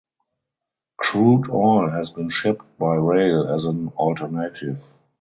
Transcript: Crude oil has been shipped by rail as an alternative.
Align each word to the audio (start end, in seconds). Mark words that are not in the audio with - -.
Crude 0.97 1.47
oil 1.51 1.87
has 1.91 2.09
been 2.09 2.27
shipped 2.31 2.63
by 2.79 2.95
rail 2.95 3.47
as 3.47 3.65
an 3.65 3.89
alternative. 3.89 4.81